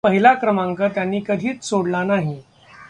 [0.03, 2.39] पहिला क्रमांक त्यांनी कधीच सोडला नाही.